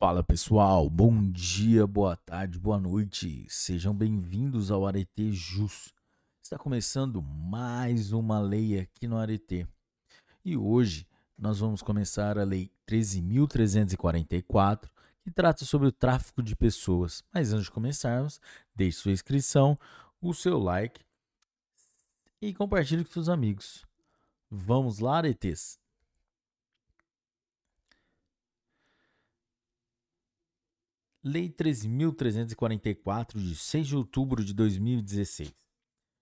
[0.00, 5.92] Fala pessoal, bom dia, boa tarde, boa noite, sejam bem-vindos ao Arete Jus.
[6.42, 9.68] Está começando mais uma lei aqui no Arete
[10.42, 14.88] e hoje nós vamos começar a Lei 13.344,
[15.22, 17.22] que trata sobre o tráfico de pessoas.
[17.30, 18.40] Mas antes de começarmos,
[18.74, 19.78] deixe sua inscrição,
[20.18, 21.02] o seu like
[22.40, 23.84] e compartilhe com seus amigos.
[24.50, 25.78] Vamos lá, Aretes!
[31.22, 35.52] Lei 13.344, de 6 de outubro de 2016,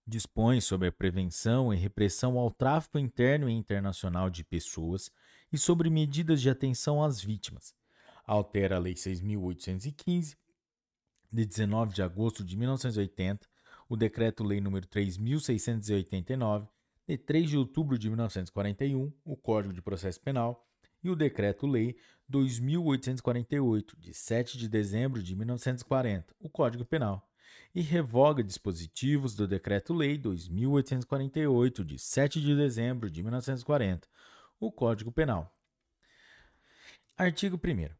[0.04, 5.08] dispõe sobre a prevenção e repressão ao tráfico interno e internacional de pessoas
[5.52, 7.72] e sobre medidas de atenção às vítimas.
[8.26, 10.36] Altera a Lei 6.815,
[11.32, 13.48] de 19 de agosto de 1980,
[13.88, 16.68] o Decreto-Lei nº 3.689,
[17.06, 20.67] de 3 de outubro de 1941, o Código de Processo Penal,
[21.02, 21.96] e o Decreto-Lei
[22.28, 27.28] 2848, de 7 de dezembro de 1940, o Código Penal,
[27.74, 34.08] e revoga dispositivos do Decreto-Lei 2848, de 7 de dezembro de 1940,
[34.60, 35.54] o Código Penal.
[37.16, 37.90] Artigo 1.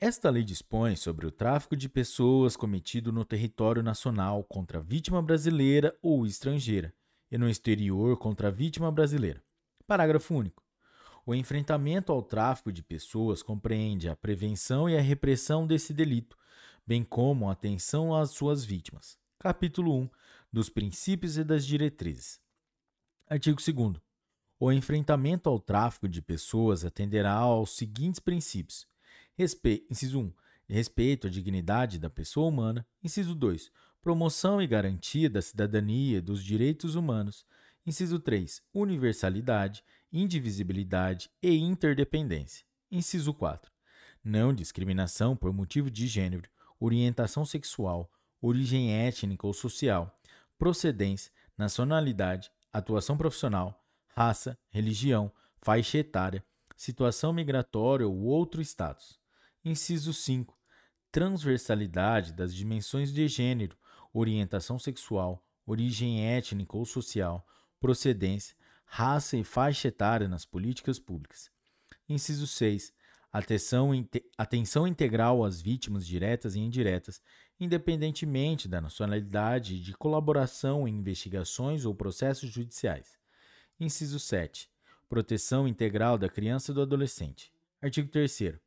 [0.00, 5.96] Esta lei dispõe sobre o tráfico de pessoas cometido no território nacional contra vítima brasileira
[6.00, 6.94] ou estrangeira
[7.30, 9.42] e no exterior contra vítima brasileira.
[9.86, 10.67] Parágrafo único.
[11.28, 16.38] O enfrentamento ao tráfico de pessoas compreende a prevenção e a repressão desse delito,
[16.86, 19.18] bem como a atenção às suas vítimas.
[19.38, 20.08] Capítulo 1
[20.50, 22.40] dos princípios e das diretrizes.
[23.28, 24.00] Artigo 2
[24.58, 28.86] O enfrentamento ao tráfico de pessoas atenderá aos seguintes princípios:
[29.36, 29.86] Respe...
[29.90, 30.32] inciso 1,
[30.66, 32.86] respeito à dignidade da pessoa humana.
[33.04, 37.44] Inciso 2, promoção e garantia da cidadania e dos direitos humanos.
[37.84, 42.64] Inciso 3, universalidade indivisibilidade e interdependência.
[42.90, 43.70] Inciso 4.
[44.24, 46.48] Não discriminação por motivo de gênero,
[46.80, 50.14] orientação sexual, origem étnica ou social,
[50.58, 56.44] procedência, nacionalidade, atuação profissional, raça, religião, faixa etária,
[56.76, 59.18] situação migratória ou outro status.
[59.64, 60.56] Inciso 5.
[61.10, 63.76] Transversalidade das dimensões de gênero,
[64.12, 67.46] orientação sexual, origem étnica ou social,
[67.80, 68.56] procedência,
[68.88, 71.50] raça e faixa etária nas políticas públicas.
[72.08, 72.92] Inciso 6.
[73.30, 73.90] Atenção,
[74.38, 77.20] atenção integral às vítimas diretas e indiretas,
[77.60, 83.18] independentemente da nacionalidade de colaboração em investigações ou processos judiciais.
[83.78, 84.70] Inciso 7.
[85.08, 87.52] Proteção integral da criança e do adolescente.
[87.82, 88.58] Artigo 3.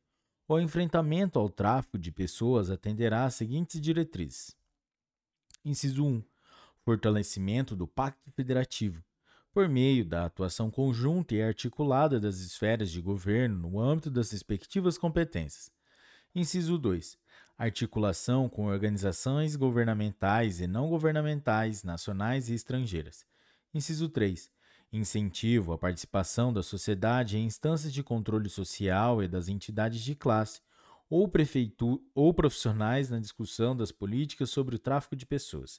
[0.48, 4.56] O enfrentamento ao tráfico de pessoas atenderá às seguintes diretrizes:
[5.64, 6.22] Inciso 1.
[6.84, 9.04] Fortalecimento do Pacto Federativo,
[9.52, 14.96] por meio da atuação conjunta e articulada das esferas de governo no âmbito das respectivas
[14.96, 15.70] competências.
[16.34, 17.18] Inciso 2.
[17.58, 23.26] Articulação com organizações governamentais e não governamentais, nacionais e estrangeiras.
[23.74, 24.50] Inciso 3.
[24.90, 30.62] Incentivo à participação da sociedade em instâncias de controle social e das entidades de classe
[31.10, 31.30] ou,
[32.14, 35.78] ou profissionais na discussão das políticas sobre o tráfico de pessoas.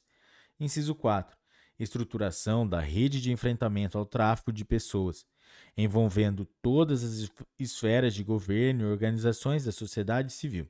[0.60, 1.43] Inciso 4
[1.80, 5.26] estruturação da rede de enfrentamento ao tráfico de pessoas,
[5.76, 10.68] envolvendo todas as esferas de governo e organizações da sociedade civil.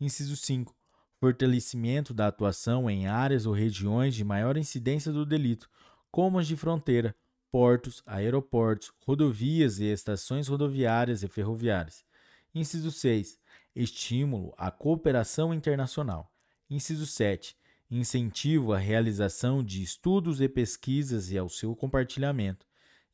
[0.00, 0.74] Inciso 5.
[1.18, 5.68] Fortalecimento da atuação em áreas ou regiões de maior incidência do delito,
[6.10, 7.14] como as de fronteira,
[7.50, 12.04] portos, aeroportos, rodovias e estações rodoviárias e ferroviárias.
[12.54, 13.38] Inciso 6.
[13.76, 16.32] Estímulo à cooperação internacional.
[16.70, 17.56] Inciso 7
[17.90, 22.66] incentivo à realização de estudos e pesquisas e ao seu compartilhamento.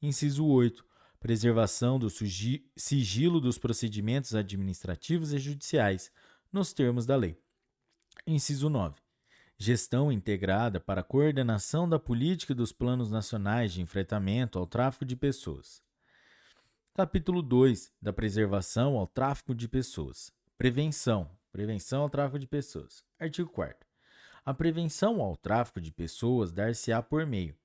[0.03, 0.85] Inciso 8.
[1.19, 6.13] Preservação do sigilo dos procedimentos administrativos e judiciais,
[6.53, 7.41] nos termos da lei.
[8.27, 8.95] Inciso 9.
[9.59, 15.83] Gestão integrada para coordenação da política dos planos nacionais de enfrentamento ao tráfico de pessoas.
[16.95, 20.33] Capítulo 2 da preservação ao tráfico de pessoas.
[20.59, 21.31] Prevenção.
[21.51, 23.03] Prevenção ao tráfico de pessoas.
[23.19, 23.86] Artigo 4
[24.47, 27.57] a prevenção ao tráfico de pessoas dar-se-á por meio,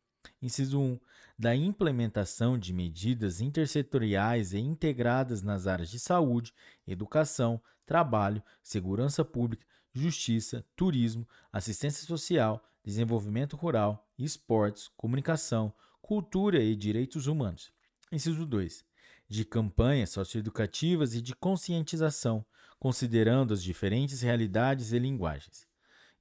[0.41, 0.99] inciso 1,
[1.37, 6.51] da implementação de medidas intersetoriais e integradas nas áreas de saúde,
[6.87, 9.63] educação, trabalho, segurança pública,
[9.93, 17.71] justiça, turismo, assistência social, desenvolvimento rural, esportes, comunicação, cultura e direitos humanos.
[18.11, 18.83] Inciso 2.
[19.29, 22.43] De campanhas socioeducativas e de conscientização,
[22.79, 25.69] considerando as diferentes realidades e linguagens.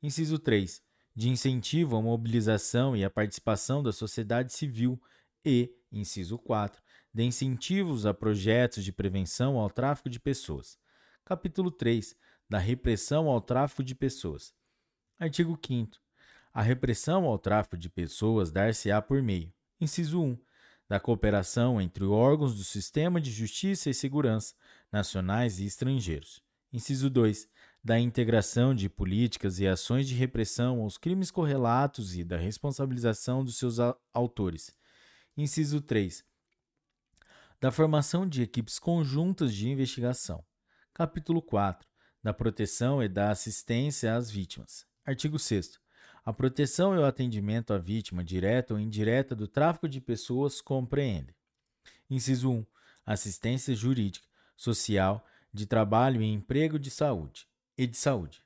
[0.03, 0.83] Inciso 3.
[1.15, 5.01] De incentivo à mobilização e à participação da sociedade civil.
[5.45, 6.83] E, inciso 4.
[7.13, 10.79] De incentivos a projetos de prevenção ao tráfico de pessoas.
[11.25, 12.17] Capítulo 3
[12.49, 14.53] da repressão ao tráfico de pessoas.
[15.19, 15.99] Artigo 5
[16.53, 19.53] A repressão ao tráfico de pessoas dar-se-á por meio.
[19.81, 20.39] Inciso 1
[20.89, 24.57] da cooperação entre órgãos do sistema de justiça e segurança,
[24.91, 26.43] nacionais e estrangeiros.
[26.73, 27.49] Inciso 2.
[27.83, 33.57] Da integração de políticas e ações de repressão aos crimes correlatos e da responsabilização dos
[33.57, 33.79] seus
[34.13, 34.77] autores.
[35.35, 36.23] Inciso 3.
[37.59, 40.45] Da formação de equipes conjuntas de investigação.
[40.93, 41.89] Capítulo 4.
[42.23, 44.87] Da proteção e da assistência às vítimas.
[45.05, 45.81] Artigo 6
[46.23, 51.35] a proteção e o atendimento à vítima direta ou indireta do tráfico de pessoas compreende.
[52.11, 52.67] Inciso 1.
[53.07, 57.50] Assistência jurídica, social, de trabalho e emprego de saúde
[57.81, 58.45] e de saúde.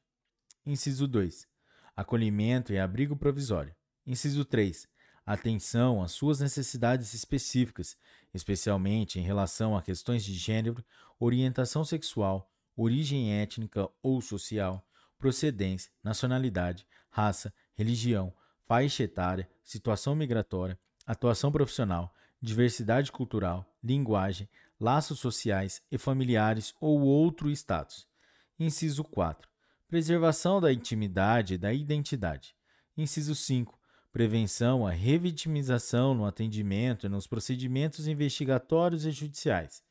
[0.64, 1.48] Inciso 2.
[1.96, 3.74] Acolhimento e abrigo provisório.
[4.06, 4.86] Inciso 3.
[5.26, 7.96] Atenção às suas necessidades específicas,
[8.32, 10.84] especialmente em relação a questões de gênero,
[11.18, 14.86] orientação sexual, origem étnica ou social,
[15.18, 18.32] procedência, nacionalidade, raça, religião,
[18.64, 24.48] faixa etária, situação migratória, atuação profissional, diversidade cultural, linguagem,
[24.78, 28.13] laços sociais e familiares ou outro status.
[28.58, 29.48] Inciso 4.
[29.88, 32.54] Preservação da intimidade e da identidade.
[32.96, 33.78] Inciso 5.
[34.12, 39.82] Prevenção à revitimização no atendimento e nos procedimentos investigatórios e judiciais.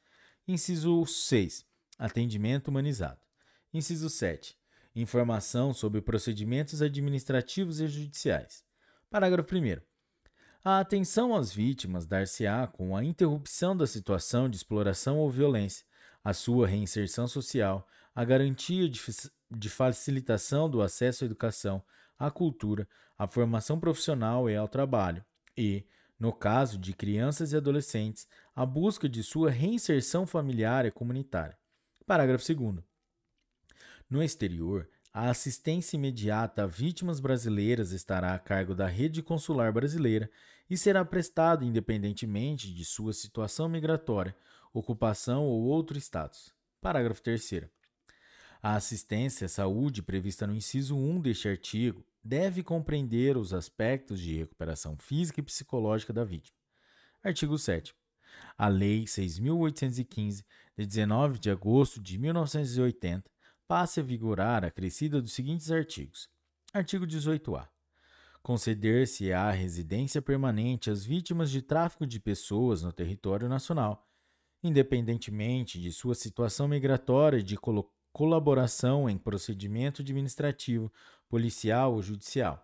[0.48, 1.65] Inciso 6.
[1.98, 3.19] Atendimento humanizado.
[3.74, 4.57] Inciso 7
[4.95, 8.63] informação sobre procedimentos administrativos e judiciais.
[9.10, 9.81] Parágrafo 1.
[10.63, 15.86] A atenção às vítimas dar-se-á com a interrupção da situação de exploração ou violência,
[16.24, 19.01] a sua reinserção social, a garantia de,
[19.50, 21.83] de facilitação do acesso à educação,
[22.18, 22.88] à cultura,
[23.18, 25.24] à formação profissional e ao trabalho,
[25.57, 25.86] e,
[26.19, 31.57] no caso de crianças e adolescentes, a busca de sua reinserção familiar e comunitária.
[32.06, 32.83] Parágrafo 2.
[34.10, 40.30] No exterior, a assistência imediata a vítimas brasileiras estará a cargo da rede consular brasileira
[40.69, 44.36] e será prestada independentemente de sua situação migratória,
[44.74, 46.51] ocupação ou outro status.
[46.81, 47.83] Parágrafo 3.
[48.65, 54.38] A assistência à saúde prevista no inciso 1 deste artigo deve compreender os aspectos de
[54.38, 56.57] recuperação física e psicológica da vítima.
[57.21, 57.94] Artigo 7.
[58.57, 60.45] A Lei 6.815,
[60.77, 63.30] de 19 de agosto de 1980,
[63.68, 66.30] passe a vigorar a crescida dos seguintes artigos.
[66.71, 67.68] Artigo 18-A.
[68.42, 74.07] Conceder-se-á residência permanente às vítimas de tráfico de pessoas no território nacional,
[74.63, 80.94] independentemente de sua situação migratória e de col colaboração em procedimento administrativo,
[81.27, 82.63] policial ou judicial.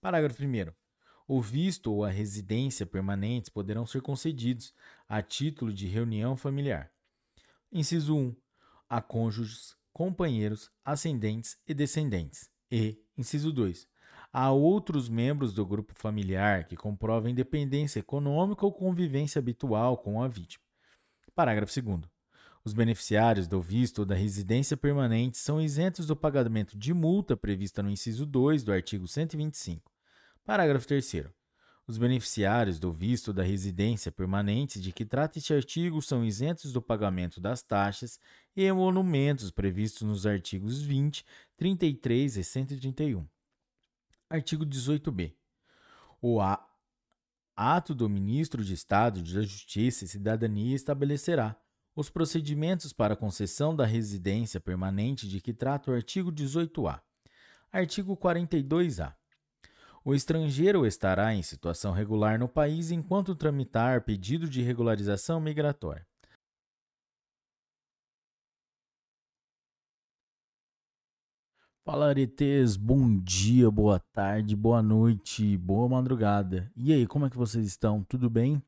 [0.00, 0.72] Parágrafo 1.
[1.26, 4.74] O visto ou a residência permanentes poderão ser concedidos
[5.08, 6.92] a título de reunião familiar.
[7.72, 8.36] Inciso 1.
[8.88, 12.50] A cônjuges companheiros, ascendentes e descendentes.
[12.70, 13.88] E, inciso 2,
[14.32, 20.28] há outros membros do grupo familiar que comprovem independência econômica ou convivência habitual com a
[20.28, 20.64] vítima.
[21.34, 22.19] Parágrafo 2.
[22.62, 27.82] Os beneficiários do visto ou da residência permanente são isentos do pagamento de multa prevista
[27.82, 29.90] no inciso 2 do artigo 125.
[30.44, 31.26] Parágrafo 3.
[31.86, 36.82] Os beneficiários do visto da residência permanente de que trata este artigo são isentos do
[36.82, 38.20] pagamento das taxas
[38.54, 41.24] e emolumentos previstos nos artigos 20,
[41.56, 43.26] 33 e 131.
[44.28, 45.32] Artigo 18b.
[46.20, 46.38] O
[47.56, 51.56] ato do Ministro de Estado da Justiça e Cidadania estabelecerá
[52.00, 57.02] os procedimentos para concessão da residência permanente de que trata o artigo 18-A.
[57.70, 59.14] Artigo 42-A.
[60.02, 66.06] O estrangeiro estará em situação regular no país enquanto tramitar pedido de regularização migratória.
[71.84, 76.72] Fala aretes, bom dia, boa tarde, boa noite, boa madrugada.
[76.74, 78.02] E aí, como é que vocês estão?
[78.04, 78.62] Tudo bem?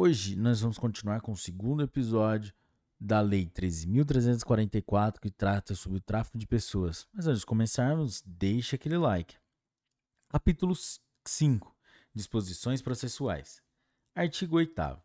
[0.00, 2.54] Hoje nós vamos continuar com o segundo episódio
[3.00, 7.08] da Lei 13.344 que trata sobre o tráfico de pessoas.
[7.12, 9.34] Mas antes de começarmos, deixe aquele like.
[10.28, 10.72] Capítulo
[11.26, 11.76] 5
[12.14, 13.60] Disposições processuais.
[14.14, 15.02] Artigo 8.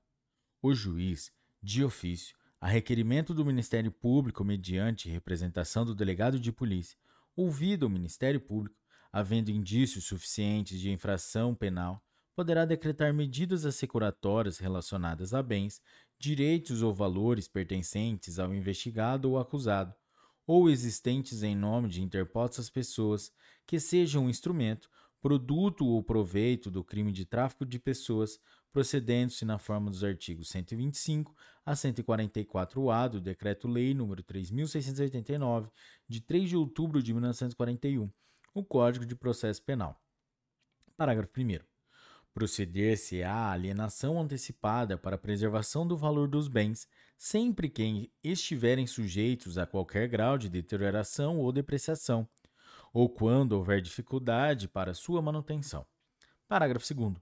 [0.62, 7.00] O juiz, de ofício, a requerimento do Ministério Público mediante representação do delegado de polícia,
[7.35, 8.77] ouvido o Ministério Público,
[9.12, 12.00] havendo indícios suficientes de infração penal,
[12.36, 15.82] poderá decretar medidas assecuratórias relacionadas a bens,
[16.20, 19.94] direitos ou valores pertencentes ao investigado ou acusado,
[20.46, 23.32] ou existentes em nome de interpostas pessoas,
[23.66, 24.90] que sejam um instrumento
[25.24, 28.38] produto ou proveito do crime de tráfico de pessoas,
[28.74, 31.34] procedendo-se na forma dos artigos 125
[31.66, 35.72] a 144-A do Decreto-Lei nº 3.689,
[36.10, 38.12] de 3 de outubro de 1941,
[38.54, 39.98] o Código de Processo Penal.
[40.98, 41.73] Parágrafo 1.
[42.34, 46.88] Proceder-se à alienação antecipada para preservação do valor dos bens,
[47.18, 52.28] sempre que estiverem sujeitos a qualquer grau de deterioração ou depreciação,
[52.92, 55.86] ou quando houver dificuldade para sua manutenção.
[56.48, 57.16] Parágrafo 2.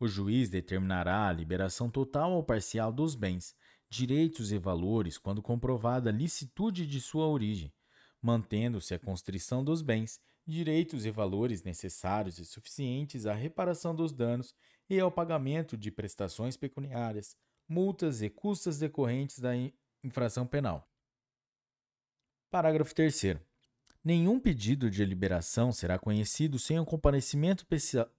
[0.00, 3.54] O juiz determinará a liberação total ou parcial dos bens,
[3.90, 7.72] direitos e valores quando comprovada a licitude de sua origem,
[8.20, 14.54] mantendo-se a constrição dos bens, direitos e valores necessários e suficientes à reparação dos danos
[14.88, 17.36] e ao pagamento de prestações pecuniárias,
[17.68, 19.50] multas e custas decorrentes da
[20.02, 20.88] infração penal.
[22.50, 23.36] Parágrafo 3.
[24.02, 27.66] Nenhum pedido de liberação será conhecido sem o comparecimento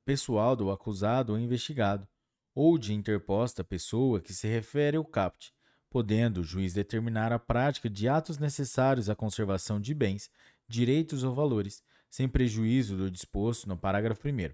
[0.06, 2.08] pessoal do acusado ou investigado,
[2.54, 5.52] ou de interposta pessoa que se refere ao caput,
[5.90, 10.30] podendo o juiz determinar a prática de atos necessários à conservação de bens,
[10.68, 14.54] direitos ou valores, sem prejuízo do disposto no parágrafo 1.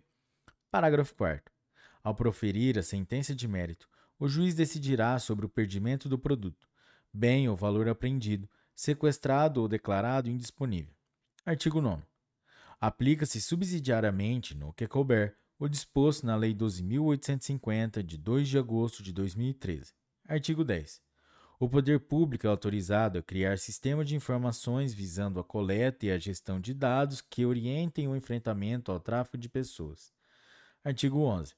[0.69, 1.53] Parágrafo 4.
[2.03, 6.67] Ao proferir a sentença de mérito, o juiz decidirá sobre o perdimento do produto,
[7.13, 10.93] bem ou valor apreendido, sequestrado ou declarado indisponível.
[11.45, 12.03] Artigo 9.
[12.79, 19.13] Aplica-se subsidiariamente, no que couber, o disposto na Lei 12.850, de 2 de agosto de
[19.13, 19.93] 2013.
[20.27, 21.04] Artigo 10.
[21.57, 26.17] O poder público é autorizado a criar sistema de informações visando a coleta e a
[26.17, 30.11] gestão de dados que orientem o enfrentamento ao tráfico de pessoas.
[30.83, 31.53] Artigo 11.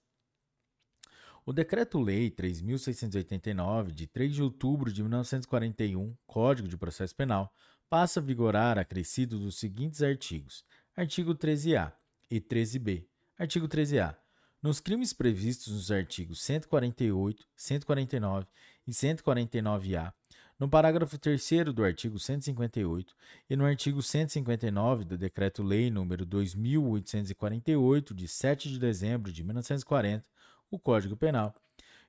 [1.43, 7.51] O Decreto-Lei 3.689, de 3 de outubro de 1941, Código de Processo Penal,
[7.89, 10.63] passa a vigorar acrescido dos seguintes artigos:
[10.95, 11.91] artigo 13-A
[12.29, 13.07] e 13-B.
[13.39, 14.15] Artigo 13-A.
[14.61, 18.47] Nos crimes previstos nos artigos 148, 149
[18.87, 20.13] e 149-A,
[20.59, 23.13] no parágrafo 3 do artigo 158
[23.47, 30.25] e no artigo 159 do Decreto-Lei nº 2848, de 7 de dezembro de 1940,
[30.71, 31.53] o Código Penal,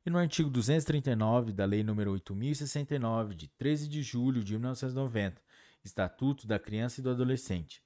[0.07, 5.43] e no artigo 239 da Lei nº 8069, de 13 de julho de 1990,
[5.85, 7.83] Estatuto da Criança e do Adolescente.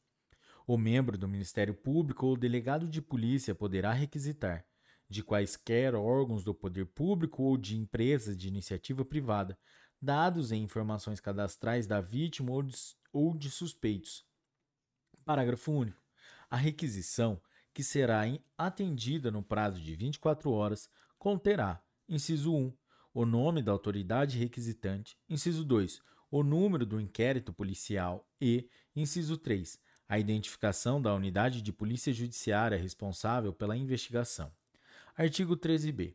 [0.65, 4.65] O membro do Ministério Público ou delegado de polícia poderá requisitar,
[5.13, 9.57] de quaisquer órgãos do poder público ou de empresas de iniciativa privada,
[10.01, 12.75] dados e informações cadastrais da vítima ou de,
[13.13, 14.25] ou de suspeitos.
[15.25, 16.03] Parágrafo único.
[16.51, 17.41] A requisição,
[17.73, 18.23] que será
[18.57, 22.73] atendida no prazo de 24 horas, conterá, inciso 1,
[23.15, 26.01] o nome da autoridade requisitante, inciso 2,
[26.31, 29.79] o número do inquérito policial e, inciso 3,
[30.09, 34.53] a identificação da unidade de polícia judiciária responsável pela investigação.
[35.15, 36.15] Artigo 13b.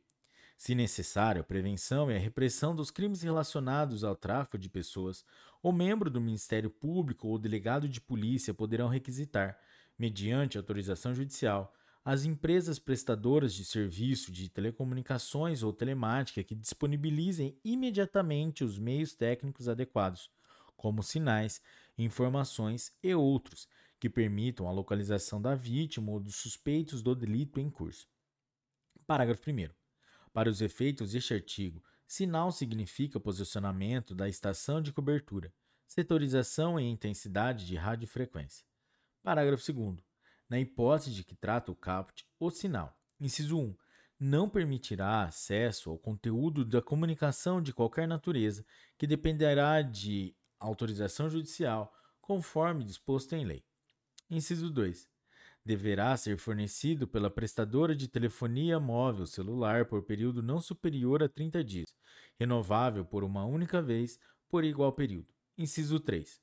[0.57, 5.23] Se necessário, a prevenção e a repressão dos crimes relacionados ao tráfico de pessoas,
[5.61, 9.55] o membro do Ministério Público ou delegado de polícia poderão requisitar,
[9.99, 11.71] mediante autorização judicial,
[12.03, 19.69] as empresas prestadoras de serviço de telecomunicações ou telemática que disponibilizem imediatamente os meios técnicos
[19.69, 20.31] adequados,
[20.75, 21.61] como sinais,
[21.99, 23.67] informações e outros,
[23.99, 28.07] que permitam a localização da vítima ou dos suspeitos do delito em curso.
[29.07, 29.69] Parágrafo 1.
[30.33, 35.53] Para os efeitos deste artigo, sinal significa posicionamento da estação de cobertura,
[35.87, 38.65] setorização e intensidade de radiofrequência.
[39.23, 40.03] Parágrafo 2
[40.49, 42.99] na hipótese de que trata o caput, o sinal.
[43.17, 43.77] Inciso 1.
[44.19, 48.65] Não permitirá acesso ao conteúdo da comunicação de qualquer natureza
[48.97, 53.63] que dependerá de autorização judicial, conforme disposto em lei.
[54.29, 55.07] Inciso 2.
[55.67, 61.61] Deverá ser fornecido pela prestadora de telefonia móvel celular por período não superior a 30
[61.61, 61.93] dias,
[62.39, 65.27] renovável por uma única vez por igual período.
[65.57, 66.41] Inciso 3.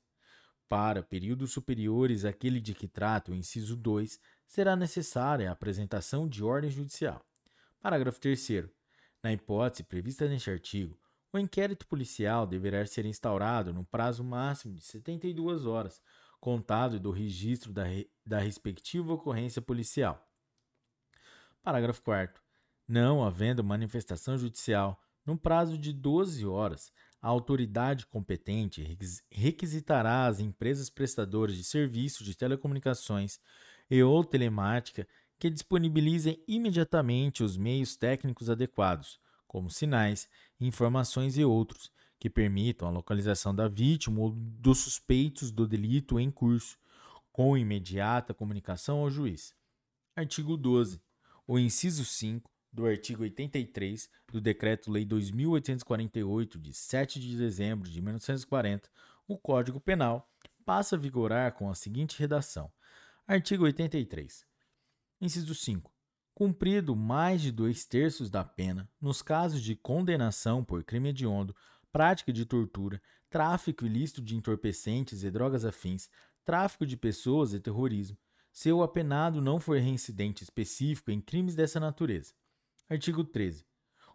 [0.69, 6.43] Para períodos superiores àquele de que trata o inciso 2, será necessária a apresentação de
[6.43, 7.25] ordem judicial.
[7.81, 8.69] Parágrafo 3.
[9.23, 10.95] Na hipótese prevista neste artigo,
[11.33, 15.99] o inquérito policial deverá ser instaurado no prazo máximo de 72 horas,
[16.39, 18.09] contado do registro da, re...
[18.25, 20.25] da respectiva ocorrência policial.
[21.61, 22.41] Parágrafo 4.
[22.87, 28.97] Não havendo manifestação judicial no prazo de 12 horas, a autoridade competente
[29.31, 33.39] requisitará às empresas prestadoras de serviços de telecomunicações
[33.89, 35.07] e ou telemática
[35.39, 42.91] que disponibilizem imediatamente os meios técnicos adequados, como sinais, informações e outros, que permitam a
[42.91, 46.77] localização da vítima ou dos suspeitos do delito em curso,
[47.31, 49.53] com imediata comunicação ao juiz.
[50.15, 51.01] Artigo 12.
[51.47, 58.89] O inciso 5 do artigo 83 do Decreto-Lei 2848, de 7 de dezembro de 1940,
[59.27, 60.29] o Código Penal
[60.65, 62.71] passa a vigorar com a seguinte redação:
[63.27, 64.45] Artigo 83.
[65.21, 65.91] Inciso 5.
[66.33, 71.55] Cumprido mais de dois terços da pena, nos casos de condenação por crime hediondo,
[71.95, 76.09] prática de tortura, tráfico ilícito de entorpecentes e drogas afins,
[76.43, 78.17] tráfico de pessoas e terrorismo,
[78.51, 82.33] se o apenado não for reincidente específico em crimes dessa natureza.
[82.89, 83.65] Artigo 13.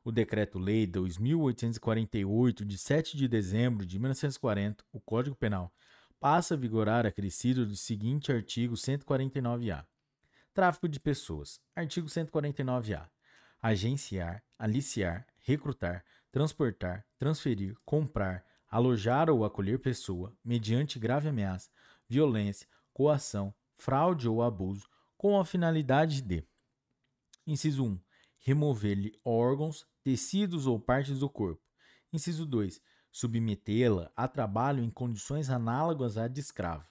[0.05, 5.73] O Decreto-Lei 2848, de 7 de dezembro de 1940, o Código Penal,
[6.21, 9.87] passa a vigorar acrescido do seguinte artigo 149-A.
[10.53, 11.59] Tráfico de pessoas.
[11.75, 13.09] Artigo 149-A.
[13.63, 21.71] Agenciar, aliciar, recrutar, transportar, transferir, comprar, alojar ou acolher pessoa, mediante grave ameaça,
[22.09, 26.45] violência, coação, fraude ou abuso, com a finalidade de:
[27.47, 28.01] inciso 1
[28.41, 31.63] remover-lhe órgãos, tecidos ou partes do corpo.
[32.13, 32.81] Inciso 2.
[33.13, 36.87] Submetê-la a trabalho em condições análogas à de escravo.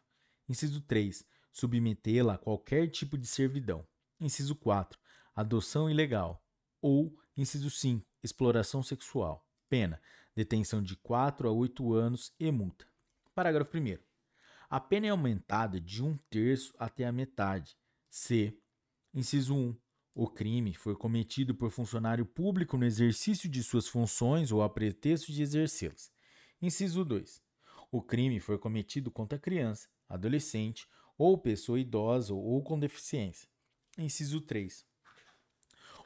[0.47, 1.25] Inciso 3.
[1.51, 3.85] Submetê-la a qualquer tipo de servidão.
[4.19, 4.99] Inciso 4.
[5.35, 6.43] Adoção ilegal.
[6.81, 8.05] Ou, inciso 5.
[8.23, 9.47] Exploração sexual.
[9.67, 10.01] Pena:
[10.35, 12.85] detenção de 4 a 8 anos e multa.
[13.33, 13.97] Parágrafo 1.
[14.69, 17.77] A pena é aumentada de um terço até a metade.
[18.09, 18.57] C.
[19.13, 19.75] Inciso 1
[20.21, 25.31] o crime foi cometido por funcionário público no exercício de suas funções ou a pretexto
[25.31, 26.11] de exercê-las.
[26.61, 27.41] Inciso 2.
[27.89, 30.85] O crime foi cometido contra criança, adolescente
[31.17, 33.47] ou pessoa idosa ou com deficiência.
[33.97, 34.85] Inciso 3.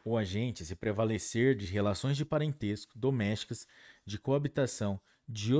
[0.05, 3.65] O agente se prevalecer de relações de parentesco, domésticas,
[4.05, 5.53] de coabitação, de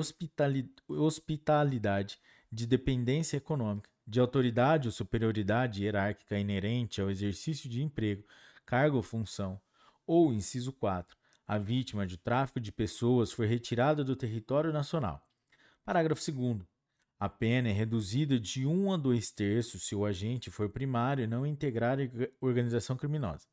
[0.90, 2.20] hospitalidade,
[2.52, 8.26] de dependência econômica, de autoridade ou superioridade hierárquica inerente ao exercício de emprego,
[8.66, 9.62] cargo ou função,
[10.06, 15.26] ou, inciso 4, a vítima de tráfico de pessoas foi retirada do território nacional.
[15.86, 16.62] Parágrafo 2.
[17.18, 21.28] A pena é reduzida de 1 a 2 terços se o agente for primário e
[21.28, 21.98] não integrar
[22.42, 23.53] organização criminosa.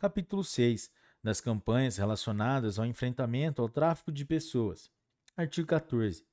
[0.00, 0.90] Capítulo 6.
[1.22, 4.90] Das campanhas relacionadas ao enfrentamento ao tráfico de pessoas.
[5.36, 6.24] Artigo 14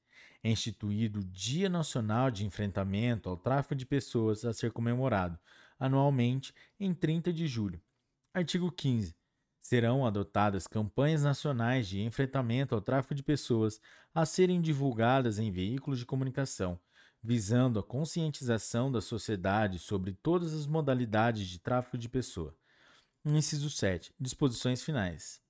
[0.42, 5.38] é instituído o Dia Nacional de Enfrentamento ao Tráfico de Pessoas a ser comemorado
[5.78, 7.82] anualmente em 30 de julho.
[8.34, 9.14] Artigo 15.
[9.60, 13.82] Serão adotadas campanhas nacionais de enfrentamento ao tráfico de pessoas
[14.16, 16.80] a serem divulgadas em veículos de comunicação,
[17.22, 22.56] visando a conscientização da sociedade sobre todas as modalidades de tráfico de pessoa.
[23.26, 24.14] Inciso 7.
[24.20, 25.42] Disposições finais.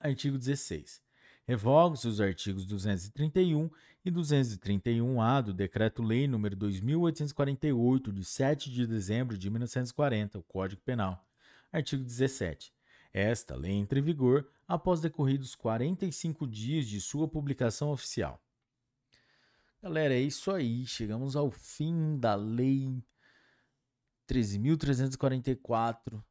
[0.00, 1.02] Artigo 16.
[1.46, 3.70] Revogam-se os artigos 231
[4.04, 11.24] e 231-A do Decreto-Lei nº 2848, de 7 de dezembro de 1940, o Código Penal.
[11.72, 12.72] Artigo 17.
[13.12, 18.42] Esta lei entra em vigor após decorridos 45 dias de sua publicação oficial.
[19.82, 20.84] Galera, é isso aí.
[20.84, 23.02] Chegamos ao fim da Lei
[24.28, 26.22] 13.344,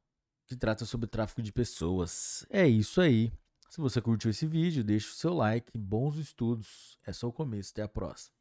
[0.47, 2.45] que trata sobre tráfico de pessoas.
[2.49, 3.31] É isso aí.
[3.69, 5.77] Se você curtiu esse vídeo, deixe o seu like.
[5.77, 6.97] Bons estudos.
[7.05, 7.71] É só o começo.
[7.71, 8.34] Até a próxima.